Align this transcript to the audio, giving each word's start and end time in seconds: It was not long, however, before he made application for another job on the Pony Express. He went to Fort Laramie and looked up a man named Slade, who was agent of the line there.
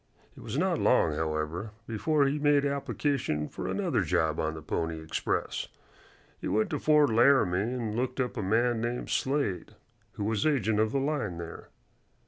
It 0.35 0.39
was 0.41 0.57
not 0.57 0.79
long, 0.79 1.13
however, 1.13 1.73
before 1.85 2.25
he 2.25 2.39
made 2.39 2.65
application 2.65 3.47
for 3.47 3.67
another 3.67 4.01
job 4.01 4.39
on 4.39 4.55
the 4.55 4.61
Pony 4.63 4.99
Express. 4.99 5.67
He 6.39 6.47
went 6.47 6.71
to 6.71 6.79
Fort 6.79 7.11
Laramie 7.11 7.71
and 7.75 7.95
looked 7.95 8.19
up 8.19 8.35
a 8.35 8.41
man 8.41 8.81
named 8.81 9.11
Slade, 9.11 9.75
who 10.13 10.23
was 10.23 10.43
agent 10.43 10.79
of 10.79 10.91
the 10.91 10.97
line 10.99 11.37
there. 11.37 11.69